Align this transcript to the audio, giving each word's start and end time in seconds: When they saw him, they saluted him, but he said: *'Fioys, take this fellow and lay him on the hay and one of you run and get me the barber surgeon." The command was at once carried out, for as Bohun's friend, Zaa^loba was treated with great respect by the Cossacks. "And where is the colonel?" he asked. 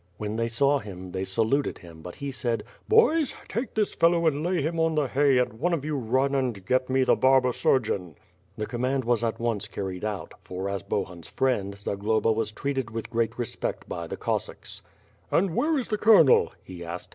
When 0.17 0.35
they 0.35 0.47
saw 0.47 0.79
him, 0.79 1.11
they 1.11 1.23
saluted 1.23 1.77
him, 1.77 2.01
but 2.01 2.15
he 2.15 2.31
said: 2.31 2.63
*'Fioys, 2.89 3.35
take 3.47 3.75
this 3.75 3.93
fellow 3.93 4.25
and 4.25 4.41
lay 4.41 4.59
him 4.59 4.79
on 4.79 4.95
the 4.95 5.07
hay 5.07 5.37
and 5.37 5.53
one 5.59 5.73
of 5.75 5.85
you 5.85 5.95
run 5.95 6.33
and 6.33 6.65
get 6.65 6.89
me 6.89 7.03
the 7.03 7.15
barber 7.15 7.53
surgeon." 7.53 8.15
The 8.57 8.65
command 8.65 9.03
was 9.05 9.23
at 9.23 9.39
once 9.39 9.67
carried 9.67 10.03
out, 10.03 10.33
for 10.41 10.69
as 10.69 10.81
Bohun's 10.81 11.27
friend, 11.29 11.75
Zaa^loba 11.75 12.33
was 12.33 12.51
treated 12.51 12.89
with 12.89 13.11
great 13.11 13.37
respect 13.37 13.87
by 13.87 14.07
the 14.07 14.17
Cossacks. 14.17 14.81
"And 15.29 15.55
where 15.55 15.77
is 15.77 15.89
the 15.89 15.99
colonel?" 15.99 16.51
he 16.63 16.83
asked. 16.83 17.09